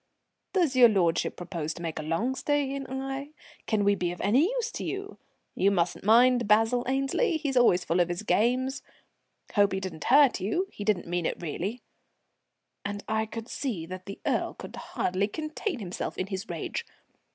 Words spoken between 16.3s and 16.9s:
rage.